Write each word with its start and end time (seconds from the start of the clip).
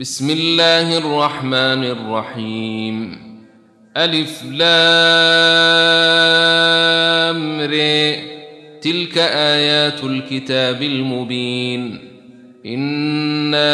بسم 0.00 0.30
الله 0.30 0.98
الرحمن 0.98 1.84
الرحيم. 1.84 3.18
ألف 3.96 4.42
لام 4.44 4.80
ر. 7.60 8.14
تلك 8.80 9.18
آيات 9.18 10.04
الكتاب 10.04 10.82
المبين. 10.82 11.98
إنا 12.66 13.70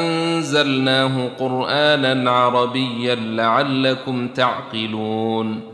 أنزلناه 0.00 1.28
قرآنا 1.38 2.30
عربيا 2.30 3.14
لعلكم 3.14 4.28
تعقلون. 4.28 5.73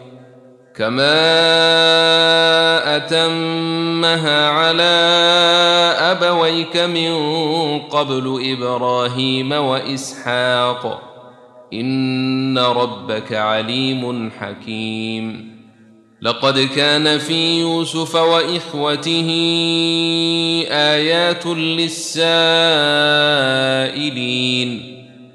كما 0.75 1.11
اتمها 2.95 4.47
على 4.49 4.81
ابويك 5.99 6.77
من 6.77 7.13
قبل 7.79 8.39
إبراهيم 8.45 9.51
واسحاق 9.51 11.01
ان 11.73 12.57
ربك 12.57 13.33
عليم 13.33 14.31
حكيم. 14.39 15.51
لقد 16.21 16.59
كان 16.59 17.17
في 17.17 17.59
يوسف 17.59 18.15
واخوته 18.15 19.29
ايات 20.71 21.45
للسائلين 21.45 22.41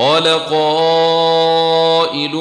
قال 0.00 0.28
قائل 0.28 2.34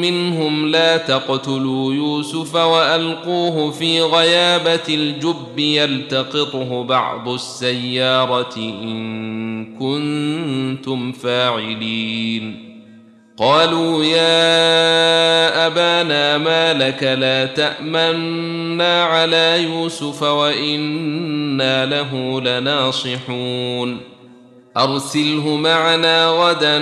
منهم 0.00 0.68
لا 0.68 0.96
تقتلوا 0.96 1.94
يوسف 1.94 2.54
وألقوه 2.54 3.70
في 3.70 4.00
غيابة 4.00 4.80
الجب 4.88 5.58
يلتقطه 5.58 6.84
بعض 6.84 7.28
السيارة 7.28 8.56
إن 8.56 9.78
كنتم 9.78 11.12
فاعلين. 11.12 12.66
قالوا 13.38 14.04
يا 14.04 15.66
أبانا 15.66 16.38
ما 16.38 16.74
لك 16.74 17.02
لا 17.02 17.46
تأمنا 17.46 19.04
على 19.04 19.62
يوسف 19.62 20.22
وإنا 20.22 21.86
له 21.86 22.40
لناصحون. 22.40 24.15
أرسله 24.76 25.56
معنا 25.56 26.26
غدا 26.26 26.78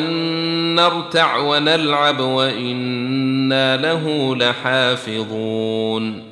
نرتع 0.77 1.37
ونلعب 1.37 2.21
وإنا 2.21 3.77
له 3.77 4.37
لحافظون. 4.37 6.23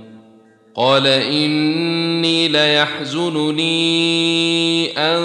قال 0.74 1.06
إني 1.06 2.48
ليحزنني 2.48 3.62
أن 4.98 5.22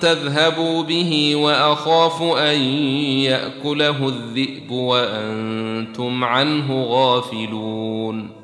تذهبوا 0.00 0.82
به 0.82 1.36
وأخاف 1.36 2.22
أن 2.22 2.60
يأكله 3.20 4.08
الذئب 4.08 4.70
وأنتم 4.70 6.24
عنه 6.24 6.84
غافلون. 6.84 8.37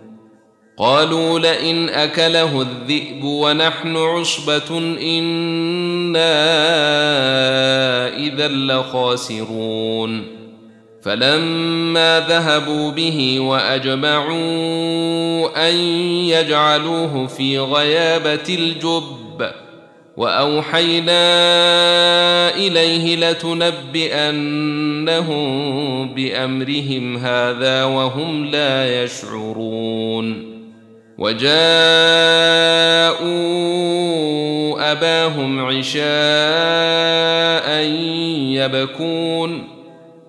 قالوا 0.78 1.38
لئن 1.38 1.88
أكله 1.88 2.60
الذئب 2.60 3.24
ونحن 3.24 3.96
عصبة 3.96 4.78
إنا 5.02 6.34
إذا 8.16 8.48
لخاسرون. 8.48 10.24
فلما 11.02 12.26
ذهبوا 12.28 12.90
به 12.90 13.40
وأجمعوا 13.40 14.34
أن 15.68 15.74
يجعلوه 16.28 17.26
في 17.26 17.58
غيابة 17.58 18.48
الجب 18.48 19.50
وأوحينا 20.16 21.24
إليه 22.56 23.16
لتنبئنهم 23.16 24.24
بأمرهم 26.14 27.16
هذا 27.16 27.84
وهم 27.84 28.44
لا 28.44 29.02
يشعرون. 29.02 30.53
وجاءوا 31.18 31.54
أباهم 34.92 35.66
عشاء 35.66 36.04
يبكون. 38.50 39.74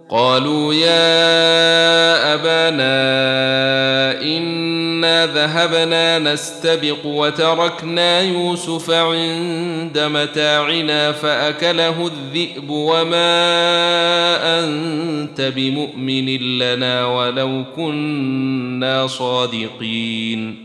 قالوا 0.10 0.74
يا 0.74 2.34
أبانا 2.34 4.22
إنا 4.22 5.26
ذهبنا 5.26 6.20
نستبق 6.20 7.06
وتركنا 7.06 8.22
يوسف 8.22 8.92
عند 8.92 10.00
متاعنا 10.00 11.12
فأكله 11.12 12.08
الذئب 12.08 12.70
وما 12.70 13.36
أنت 14.60 15.42
بمؤمن 15.42 16.60
لنا 16.60 17.06
ولو 17.06 17.64
كنا 17.76 19.08
صادقين. 19.08 20.65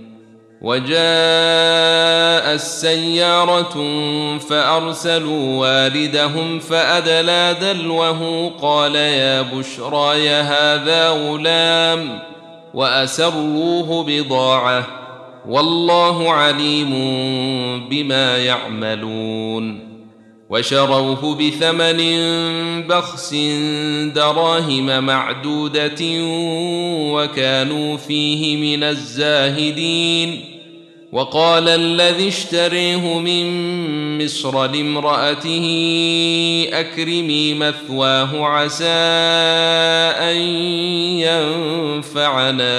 وجاء 0.61 2.53
السيارة 2.53 3.73
فأرسلوا 4.37 5.59
والدهم 5.59 6.59
فأدلى 6.59 7.55
دلوه 7.61 8.51
قال 8.61 8.95
يا 8.95 9.41
بشرى 9.41 10.25
يا 10.25 10.41
هذا 10.41 11.09
غلام 11.09 12.19
وأسروه 12.73 14.03
بضاعة 14.03 14.87
والله 15.47 16.31
عليم 16.31 16.89
بما 17.89 18.37
يعملون 18.37 19.91
وشروه 20.49 21.35
بثمن 21.35 21.97
بخس 22.87 23.35
دراهم 24.15 25.03
معدودة 25.03 26.01
وكانوا 27.13 27.97
فيه 27.97 28.75
من 28.75 28.83
الزاهدين 28.83 30.50
وقال 31.11 31.69
الذي 31.69 32.27
اشتريه 32.27 33.19
من 33.19 33.45
مصر 34.23 34.65
لامرأته 34.67 35.65
أكرمي 36.73 37.53
مثواه 37.53 38.45
عسى 38.45 38.85
أن 40.19 40.35
ينفعنا 41.19 42.71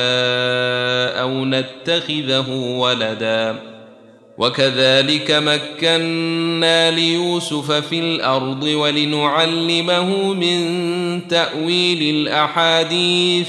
أو 1.21 1.45
نتخذه 1.45 2.51
ولدا. 2.51 3.73
وكذلك 4.39 5.31
مكنا 5.31 6.91
ليوسف 6.91 7.73
في 7.73 7.99
الأرض 7.99 8.63
ولنعلمه 8.63 10.33
من 10.35 11.29
تأويل 11.29 12.17
الأحاديث 12.17 13.49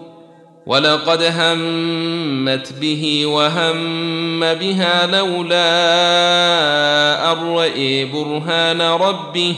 ولقد 0.65 1.23
همت 1.23 2.73
به 2.81 3.25
وهم 3.25 4.39
بها 4.39 5.07
لولا 5.07 5.61
أن 7.31 7.55
رئي 7.55 8.05
برهان 8.05 8.81
ربه. 8.81 9.55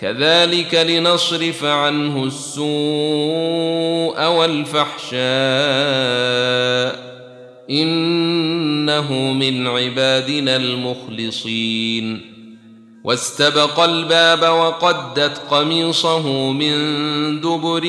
كذلك 0.00 0.74
لنصرف 0.74 1.64
عنه 1.64 2.24
السوء 2.24 4.26
والفحشاء. 4.26 5.18
إنه 7.70 9.12
من 9.12 9.66
عبادنا 9.66 10.56
المخلصين. 10.56 12.37
واستبق 13.04 13.80
الباب 13.80 14.42
وقدت 14.42 15.40
قميصه 15.50 16.52
من 16.52 16.74
دبر 17.40 17.86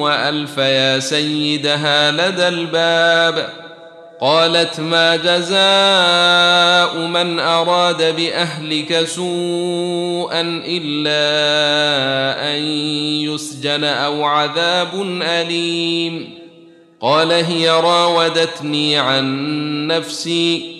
وألف 0.00 0.58
يا 0.58 0.98
سيدها 0.98 2.10
لدى 2.10 2.48
الباب. 2.48 3.48
قالت 4.20 4.80
ما 4.80 5.16
جزاء 5.16 7.06
من 7.06 7.38
أراد 7.38 8.16
بأهلك 8.16 9.04
سوءا 9.04 10.62
إلا 10.66 11.22
أن 12.52 12.62
يسجن 13.24 13.84
أو 13.84 14.24
عذاب 14.24 15.20
أليم. 15.22 16.30
قال 17.00 17.32
هي 17.32 17.70
راودتني 17.70 18.98
عن 18.98 19.86
نفسي 19.86 20.79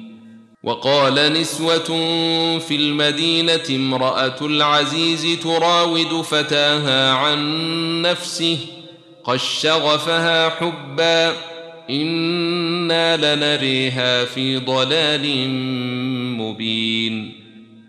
وقال 0.63 1.33
نسوة 1.33 1.79
في 2.59 2.75
المدينة 2.75 3.63
امرأة 3.69 4.35
العزيز 4.41 5.39
تراود 5.43 6.21
فتاها 6.21 7.13
عن 7.13 8.01
نفسه 8.01 8.57
قد 9.23 9.37
شغفها 9.37 10.49
حبا 10.49 11.33
إنا 11.89 13.35
لنريها 13.35 14.25
في 14.25 14.57
ضلال 14.57 15.49
مبين. 16.37 17.40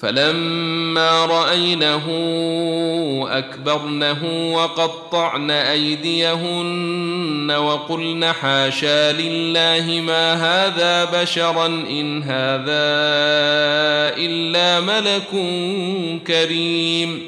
فلما 0.00 1.26
رأينه 1.26 2.06
أكبرنه 3.30 4.52
وقطعن 4.54 5.50
أيديهن 5.50 7.50
وقلن 7.50 8.24
حاشا 8.24 9.12
لله 9.12 10.00
ما 10.00 10.34
هذا 10.34 11.04
بشرا 11.04 11.66
إن 11.66 12.22
هذا 12.22 12.90
إلا 14.16 14.80
ملك 14.80 15.28
كريم. 16.26 17.22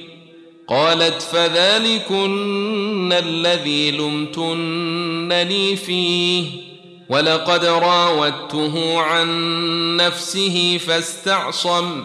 قالت 0.68 1.23
فذلكن 1.23 3.12
الذي 3.12 3.90
لمتنني 3.90 5.76
فيه. 5.76 6.44
ولقد 7.08 7.64
راودته 7.64 9.00
عن 9.00 9.97
نفسه 9.97 10.80
فاستعصم. 10.87 12.04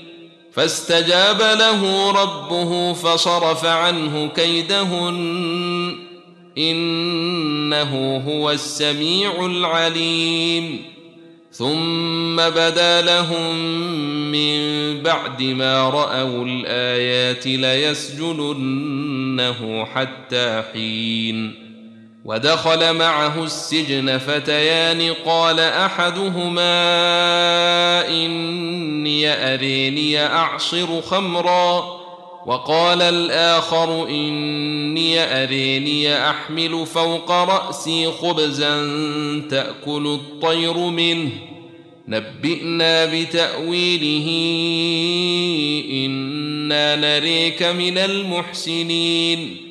فاستجاب 0.53 1.41
له 1.41 2.11
ربه 2.11 2.93
فصرف 2.93 3.65
عنه 3.65 4.27
كيدهن. 4.27 5.95
إنه 6.57 8.17
هو 8.27 8.51
السميع 8.51 9.45
العليم. 9.45 10.81
ثم 11.51 12.35
بدا 12.35 13.01
لهم 13.01 13.55
من 14.31 14.59
بعد 15.03 15.41
ما 15.43 15.89
رأوا 15.89 16.45
الآيات 16.45 17.47
ليسجننه 17.47 18.65
حتى 19.85 20.63
حين. 20.73 21.60
ودخل 22.25 22.93
معه 22.93 23.43
السجن 23.43 24.17
فتيان 24.17 25.13
قال 25.25 25.59
أحدهما 25.59 26.67
إني 28.07 29.53
أريني 29.53 30.25
أعصر 30.25 31.01
خمرا 31.01 32.01
وقال 32.45 33.01
الآخر 33.01 34.07
إني 34.07 35.43
أريني 35.43 36.29
أحمل 36.29 36.85
فوق 36.85 37.31
رأسي 37.31 38.11
خبزا 38.11 38.75
تأكل 39.49 40.19
الطير 40.19 40.77
منه 40.77 41.31
نبئنا 42.07 43.05
بتأويله 43.05 44.27
إنا 46.05 46.95
نريك 46.95 47.63
من 47.63 47.97
المحسنين 47.97 49.70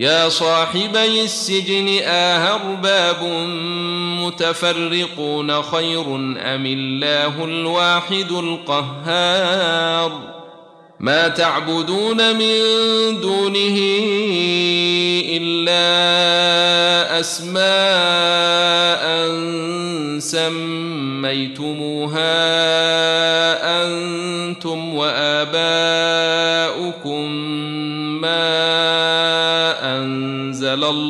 يا 0.00 0.28
صاحبي 0.28 1.22
السجن 1.22 2.00
اهرباب 2.04 3.22
متفرقون 4.24 5.62
خير 5.62 6.14
أم 6.16 6.66
الله 6.66 7.44
الواحد 7.44 8.32
القهار 8.32 10.12
ما 11.00 11.28
تعبدون 11.28 12.36
من 12.36 12.50
دونه 13.20 13.78
إلا 15.36 15.80
أسماء 17.20 17.60
سميتموها 20.18 21.60
أنتم 23.84 24.94
وآباؤكم 24.94 26.59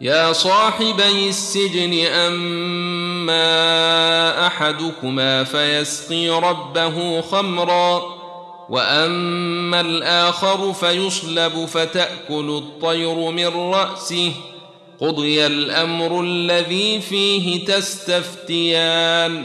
يا 0.00 0.32
صاحبي 0.32 1.28
السجن 1.28 2.06
أما 2.06 3.36
أحدكما 4.46 5.44
فيسقي 5.44 6.28
ربه 6.28 7.20
خمرا 7.20 8.02
وأما 8.68 9.80
الآخر 9.80 10.72
فيصلب 10.72 11.64
فتأكل 11.64 12.62
الطير 12.62 13.14
من 13.14 13.46
رأسه. 13.46 14.32
قضي 15.00 15.46
الأمر 15.46 16.20
الذي 16.20 17.00
فيه 17.00 17.64
تستفتيان. 17.64 19.44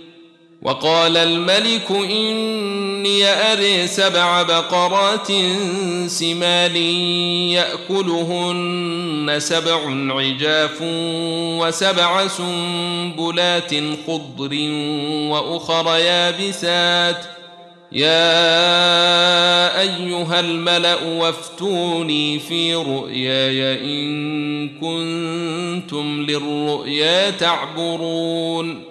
وقال 0.61 1.17
الملك 1.17 1.91
إني 1.91 3.25
أري 3.25 3.87
سبع 3.87 4.41
بقرات 4.41 5.27
سمان 6.07 6.75
يأكلهن 7.57 9.35
سبع 9.39 9.79
عجاف 10.13 10.77
وسبع 11.61 12.27
سنبلات 12.27 13.73
خضر 14.07 14.53
وأخر 15.29 15.97
يابسات. 15.97 17.25
يا 17.91 18.21
أيها 19.81 20.39
الملأ 20.39 21.03
وافتوني 21.03 22.39
في 22.39 22.75
رؤياي 22.75 23.83
إن 23.83 24.69
كنتم 24.69 26.21
للرؤيا 26.21 27.29
تعبرون. 27.29 28.90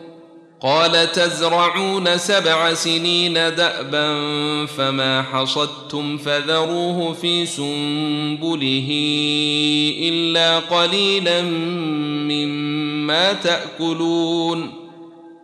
قال 0.63 1.11
تزرعون 1.11 2.17
سبع 2.17 2.73
سنين 2.73 3.33
دأبا 3.33 4.05
فما 4.65 5.21
حصدتم 5.21 6.17
فذروه 6.17 7.13
في 7.13 7.45
سنبله 7.45 8.87
إلا 9.99 10.59
قليلا 10.59 11.41
مما 12.31 13.33
تأكلون 13.33 14.80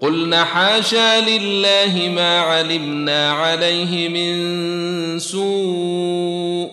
قلنا 0.00 0.44
حاشا 0.44 1.20
لله 1.20 2.12
ما 2.14 2.40
علمنا 2.40 3.32
عليه 3.32 4.08
من 4.08 5.18
سوء. 5.18 6.70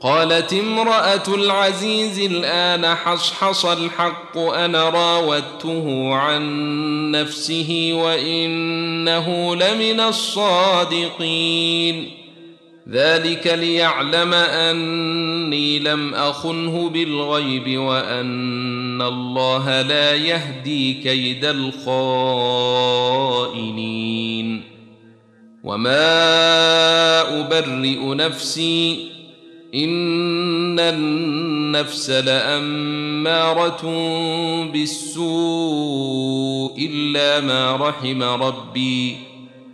قالت 0.00 0.52
امرأة 0.52 1.22
العزيز 1.28 2.18
الآن 2.18 2.94
حصحص 2.94 3.66
الحق 3.66 4.38
أنا 4.38 4.90
راودته 4.90 6.14
عن 6.14 7.10
نفسه 7.10 7.90
وإنه 7.94 9.56
لمن 9.56 10.00
الصادقين. 10.00 11.44
ذلك 12.88 13.46
ليعلم 13.46 14.34
اني 14.34 15.78
لم 15.78 16.14
اخنه 16.14 16.88
بالغيب 16.88 17.78
وان 17.78 19.02
الله 19.02 19.82
لا 19.82 20.14
يهدي 20.14 20.94
كيد 20.94 21.44
الخائنين 21.44 22.74
وما 25.64 26.20
ابرئ 27.40 28.14
نفسي 28.14 29.14
ان 29.74 30.80
النفس 30.80 32.10
لاماره 32.10 33.82
بالسوء 34.72 36.04
الا 36.78 37.40
ما 37.40 37.76
رحم 37.76 38.22
ربي 38.22 39.33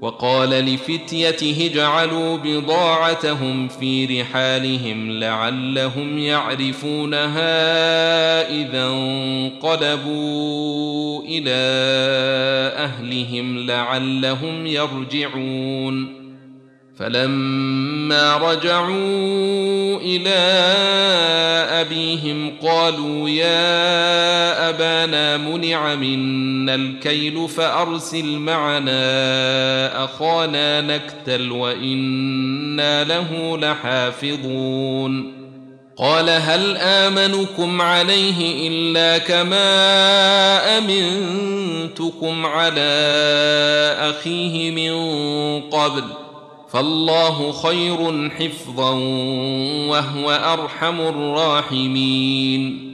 وقال 0.00 0.50
لفتيته 0.50 1.70
اجعلوا 1.72 2.36
بضاعتهم 2.36 3.68
في 3.68 4.20
رحالهم 4.20 5.10
لعلهم 5.10 6.18
يعرفونها 6.18 7.50
إذا 8.50 8.86
انقلبوا 9.66 10.42
إلى 11.24 11.50
أهلهم 12.76 13.66
لعلهم 13.66 14.66
يرجعون 14.66 16.17
فلما 16.98 18.36
رجعوا 18.36 20.00
إلى 20.00 20.38
أبيهم 21.80 22.52
قالوا 22.62 23.28
يا 23.28 24.68
أبانا 24.68 25.36
منع 25.36 25.94
منا 25.94 26.74
الكيل 26.74 27.48
فأرسل 27.48 28.26
معنا 28.26 30.04
أخانا 30.04 30.80
نكتل 30.80 31.52
وإنا 31.52 33.04
له 33.04 33.58
لحافظون. 33.58 35.38
قال 35.96 36.30
هل 36.30 36.76
آمنكم 36.76 37.82
عليه 37.82 38.68
إلا 38.68 39.18
كما 39.18 40.78
أمنتكم 40.78 42.46
على 42.46 42.80
أخيه 44.00 44.70
من 44.70 45.60
قبل؟ 45.60 46.04
فالله 46.72 47.52
خير 47.52 48.30
حفظا 48.30 48.90
وهو 49.88 50.30
أرحم 50.30 51.00
الراحمين. 51.00 52.88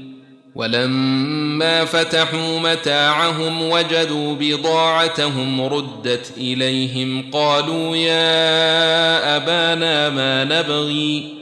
ولما 0.55 1.85
فتحوا 1.85 2.61
متاعهم 2.61 3.63
وجدوا 3.63 4.35
بضاعتهم 4.41 5.63
ردت 5.63 6.33
إليهم 6.37 7.31
قالوا 7.33 7.97
يا 7.97 9.37
أبانا 9.37 10.11
ما 10.11 10.45
نبغي؟ 10.45 11.35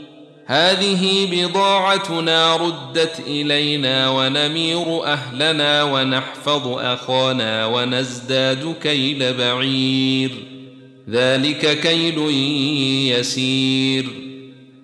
هذه 0.46 1.28
بضاعتنا 1.32 2.56
ردت 2.56 3.20
إلينا 3.26 4.10
ونمير 4.10 5.04
أهلنا 5.04 5.82
ونحفظ 5.82 6.68
أخانا 6.68 7.66
ونزداد 7.66 8.74
كيل 8.82 9.34
بعير. 9.34 10.51
ذلك 11.10 11.80
كيل 11.80 12.18
يسير. 13.18 14.06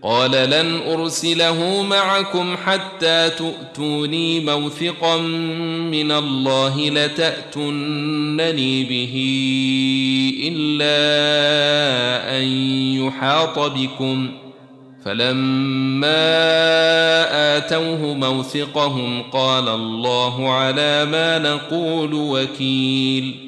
قال 0.02 0.30
لن 0.30 0.80
أرسله 0.86 1.82
معكم 1.82 2.56
حتى 2.56 3.30
تؤتوني 3.30 4.40
موثقا 4.40 5.16
من 5.16 6.12
الله 6.12 6.90
لتاتونني 6.90 8.84
به 8.84 9.14
إلا 10.52 10.98
أن 12.38 12.44
يحاط 12.96 13.58
بكم. 13.58 14.30
فلما 15.04 16.16
آتوه 17.56 18.14
موثقهم 18.14 19.22
قال 19.22 19.68
الله 19.68 20.52
على 20.52 21.04
ما 21.04 21.38
نقول 21.38 22.14
وكيل. 22.14 23.47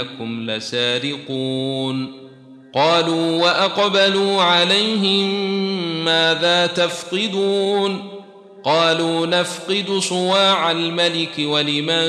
إنكم 0.00 0.50
لسارقون. 0.50 2.12
قالوا 2.74 3.42
وأقبلوا 3.42 4.42
عليهم 4.42 5.54
ماذا 6.04 6.66
تفقدون؟ 6.66 8.02
قالوا 8.64 9.26
نفقد 9.26 9.98
صواع 9.98 10.70
الملك 10.70 11.38
ولمن 11.38 12.04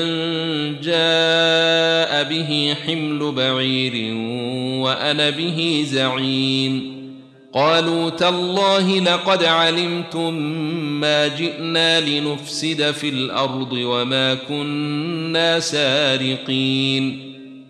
جاء 0.80 2.24
به 2.30 2.74
حمل 2.86 3.32
بعير 3.32 4.14
وأنا 4.82 5.30
به 5.30 5.86
زعيم. 5.90 6.96
قالوا 7.54 8.10
تالله 8.10 9.00
لقد 9.00 9.44
علمتم 9.44 10.34
ما 11.00 11.26
جئنا 11.26 12.00
لنفسد 12.00 12.90
في 12.90 13.08
الأرض 13.08 13.72
وما 13.72 14.34
كنا 14.34 15.60
سارقين. 15.60 17.25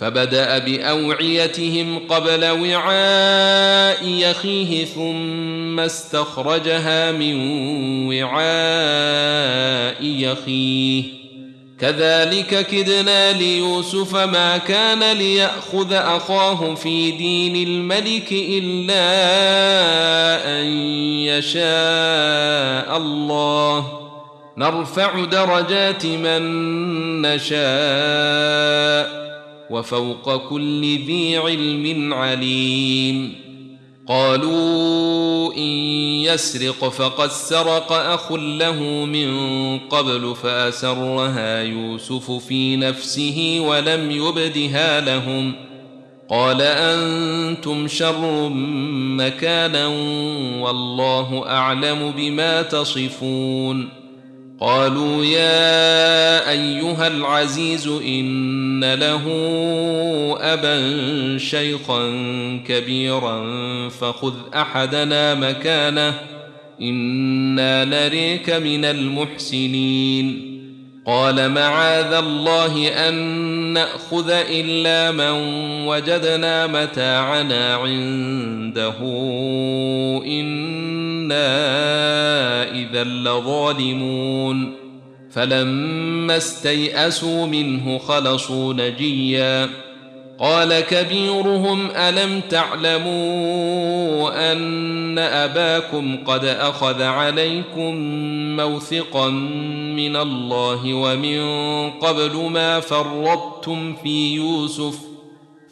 فبدأ 0.00 0.58
بأوعيتهم 0.58 1.98
قبل 2.08 2.44
وعاء 2.44 4.08
يخيه 4.08 4.84
ثم 4.84 5.80
استخرجها 5.80 7.12
من 7.12 7.36
وعاء 8.08 10.04
يخيه. 10.04 11.02
كذلك 11.80 12.66
كدنا 12.66 13.32
ليوسف 13.32 14.16
ما 14.16 14.58
كان 14.58 15.16
ليأخذ 15.16 15.92
أخاه 15.92 16.74
في 16.74 17.10
دين 17.10 17.68
الملك 17.68 18.32
إلا 18.32 19.00
أن 20.60 20.66
يشاء 21.26 22.96
الله. 22.96 23.86
نرفع 24.56 25.24
درجات 25.24 26.06
من 26.06 26.42
نشاء. 27.22 29.29
وفوق 29.70 30.48
كل 30.48 30.82
ذي 31.06 31.36
علم 31.36 32.14
عليم. 32.14 33.34
قالوا 34.08 35.54
إن 35.54 35.62
يسرق 36.22 36.88
فقد 36.88 37.30
سرق 37.30 37.92
أخ 37.92 38.32
له 38.32 38.82
من 39.04 39.28
قبل 39.78 40.34
فأسرها 40.42 41.62
يوسف 41.62 42.30
في 42.30 42.76
نفسه 42.76 43.60
ولم 43.60 44.10
يبدها 44.10 45.00
لهم. 45.00 45.52
قال 46.28 46.62
أنتم 46.62 47.88
شر 47.88 48.48
مكانا 49.18 49.86
والله 50.60 51.46
أعلم 51.46 52.12
بما 52.16 52.62
تصفون. 52.62 53.99
قالوا 54.60 55.24
يا 55.24 56.50
أيها 56.50 57.06
العزيز 57.06 57.86
إن 57.88 58.94
له 58.94 59.24
أبا 60.40 60.78
شيخا 61.38 62.02
كبيرا 62.66 63.38
فخذ 63.88 64.34
أحدنا 64.54 65.34
مكانه 65.34 66.14
إنا 66.80 67.84
نريك 67.84 68.50
من 68.50 68.84
المحسنين. 68.84 70.50
قال 71.06 71.50
معاذ 71.50 72.12
الله 72.12 72.88
أن 73.08 73.14
نأخذ 73.72 74.30
إلا 74.30 75.12
من 75.12 75.40
وجدنا 75.86 76.66
متاعنا 76.66 77.74
عنده 77.74 78.98
أنا 81.32 82.72
اذا 82.72 83.04
لظالمون 83.04 84.74
فلما 85.32 86.36
استيئسوا 86.36 87.46
منه 87.46 87.98
خلصوا 87.98 88.74
نجيا 88.74 89.68
قال 90.38 90.80
كبيرهم 90.80 91.90
الم 91.96 92.40
تعلموا 92.50 93.12
ان 94.52 95.18
اباكم 95.18 96.24
قد 96.24 96.44
اخذ 96.44 97.02
عليكم 97.02 97.94
موثقا 98.56 99.28
من 99.96 100.16
الله 100.16 100.94
ومن 100.94 101.40
قبل 101.90 102.36
ما 102.36 102.80
فرطتم 102.80 103.94
في 104.02 104.34
يوسف 104.34 105.09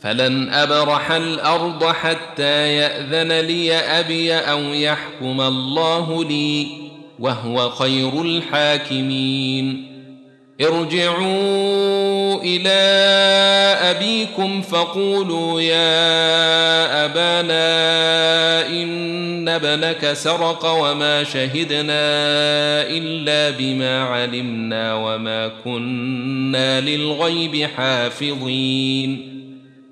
فلن 0.02 0.48
ابرح 0.52 1.10
الأرض 1.12 1.84
حتى 1.84 2.76
ياذن 2.76 3.40
لي 3.40 3.74
ابي 3.74 4.34
أو 4.34 4.60
يحكم 4.60 5.40
الله 5.40 6.24
لي 6.24 6.66
وهو 7.18 7.70
خير 7.70 8.22
الحاكمين. 8.22 9.88
ارجعوا 10.60 12.42
إلى 12.42 12.68
ابيكم 13.90 14.62
فقولوا 14.62 15.60
يا 15.60 17.04
ابانا 17.04 18.66
ان 18.66 19.48
ابنك 19.48 20.12
سرق 20.12 20.66
وما 20.66 21.24
شهدنا 21.24 22.02
الا 22.82 23.50
بما 23.50 24.02
علمنا 24.02 24.94
وما 24.94 25.50
كنا 25.64 26.80
للغيب 26.80 27.68
حافظين. 27.76 29.37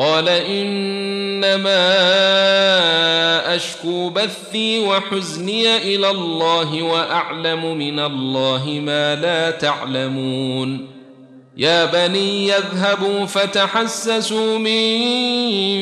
قال 0.00 0.28
إنما 0.28 1.86
أشكو 3.56 4.10
بثي 4.10 4.80
وحزني 4.80 5.76
إلى 5.76 6.10
الله 6.10 6.82
وأعلم 6.82 7.78
من 7.78 7.98
الله 7.98 8.80
ما 8.84 9.14
لا 9.14 9.50
تعلمون. 9.50 10.86
يا 11.56 11.84
بني 11.84 12.48
يذهبوا 12.48 13.24
فتحسسوا 13.24 14.58
من 14.58 14.68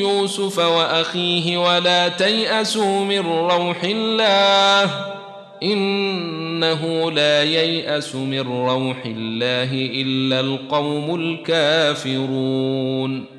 يوسف 0.03 0.59
وأخيه 0.59 1.57
ولا 1.57 2.07
تيأسوا 2.07 3.05
من 3.05 3.27
روح 3.27 3.83
الله. 3.83 4.91
إنه 5.63 7.11
لا 7.11 7.43
ييأس 7.43 8.15
من 8.15 8.67
روح 8.67 9.05
الله 9.05 9.69
إلا 9.73 10.39
القوم 10.39 11.15
الكافرون. 11.15 13.38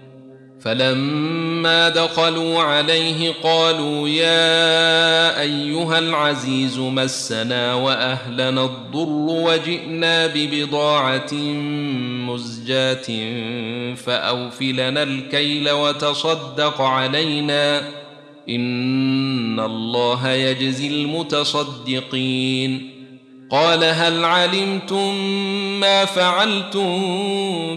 فلما 0.61 1.89
دخلوا 1.89 2.63
عليه 2.63 3.33
قالوا 3.43 4.09
يا 4.09 5.41
أيها 5.41 5.99
العزيز 5.99 6.79
مسنا 6.79 7.75
وأهلنا 7.75 8.65
الضر 8.65 9.27
وجئنا 9.29 10.27
ببضاعة 10.27 11.35
مزجاة 12.29 13.07
فأوفلنا 13.95 15.03
الكيل 15.03 15.71
وتصدق 15.71 16.81
علينا 16.81 17.83
إن 18.49 19.61
الله 19.61 20.29
يجزي 20.29 20.89
المتصدقين 20.89 22.90
قال 23.51 23.85
هل 23.85 24.25
علمتم 24.25 25.15
ما 25.81 26.05
فعلتم 26.05 26.99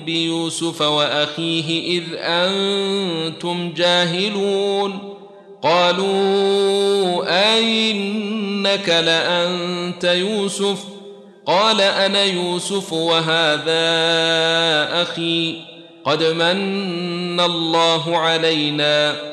بيوسف 0.05 0.81
وأخيه 0.81 1.99
إذ 1.99 2.03
أنتم 2.17 3.73
جاهلون؟ 3.73 5.15
قالوا 5.63 7.23
أئنك 7.55 8.89
لأنت 8.89 10.03
يوسف؟ 10.03 10.79
قال 11.45 11.81
أنا 11.81 12.23
يوسف 12.23 12.93
وهذا 12.93 13.83
أخي 15.01 15.55
قد 16.05 16.23
من 16.23 17.39
الله 17.39 18.17
علينا. 18.17 19.32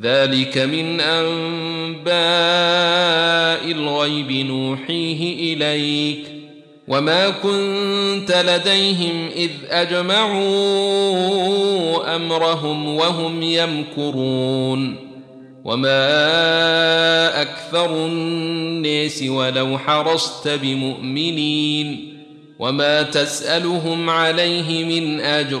ذلك 0.00 0.58
من 0.58 1.00
أنباء 1.00 2.06
الغيب 3.70 4.32
نوحيه 4.32 5.54
إليك 5.54 6.36
وما 6.88 7.30
كنت 7.30 8.44
لديهم 8.46 9.28
إذ 9.36 9.50
أجمعوا 9.68 10.36
أمرهم 12.16 12.94
وهم 12.94 13.42
يمكرون 13.42 14.96
وما 15.64 17.42
أكثر 17.42 18.06
الناس 18.06 19.22
ولو 19.22 19.78
حرصت 19.78 20.48
بمؤمنين 20.48 22.16
وما 22.58 23.02
تسألهم 23.02 24.10
عليه 24.10 24.84
من 24.84 25.20
أجر 25.20 25.60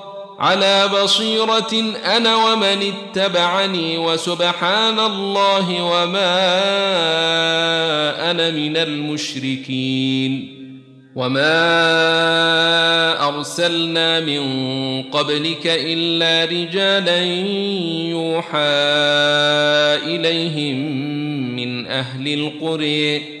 على 0.41 0.89
بصيرة 1.03 1.93
أنا 2.17 2.35
ومن 2.35 2.93
اتبعني 2.93 3.97
وسبحان 3.97 4.99
الله 4.99 5.83
وما 5.83 6.31
أنا 8.31 8.51
من 8.51 8.77
المشركين 8.77 10.57
وما 11.15 11.67
أرسلنا 13.27 14.19
من 14.19 14.43
قبلك 15.03 15.67
إلا 15.67 16.45
رجالا 16.45 17.23
يوحى 18.09 18.57
إليهم 20.05 20.75
من 21.55 21.87
أهل 21.87 22.33
القرى 22.33 23.40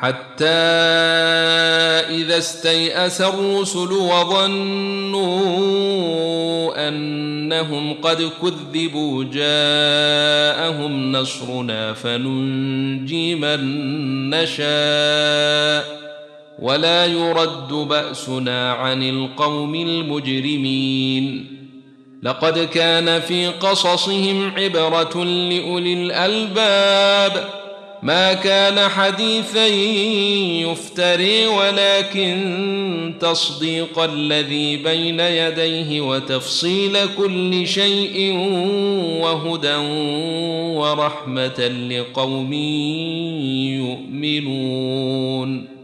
حتى 0.00 0.44
إذا 2.08 2.38
استيأس 2.38 3.20
الرسل 3.20 3.92
وظنوا 3.92 5.20
أنهم 6.88 7.94
قد 7.94 8.30
كذبوا 8.42 9.24
جاءهم 9.24 11.12
نصرنا 11.12 11.92
فننجي 11.92 13.34
من 13.34 13.60
نشاء 14.30 16.00
ولا 16.58 17.06
يرد 17.06 17.72
بأسنا 17.72 18.72
عن 18.72 19.02
القوم 19.02 19.74
المجرمين 19.74 21.46
لقد 22.22 22.58
كان 22.58 23.20
في 23.20 23.46
قصصهم 23.46 24.52
عبرة 24.56 25.24
لأولي 25.24 25.92
الألباب 25.92 27.59
ما 28.02 28.32
كان 28.34 28.88
حديثا 28.88 29.66
يفتري 30.66 31.46
ولكن 31.46 33.14
تصديق 33.20 33.98
الذي 33.98 34.76
بين 34.76 35.20
يديه 35.20 36.00
وتفصيل 36.00 36.98
كل 37.16 37.66
شيء 37.66 38.32
وهدى 39.20 39.76
ورحمة 40.76 41.68
لقوم 41.90 42.52
يؤمنون. 44.20 45.79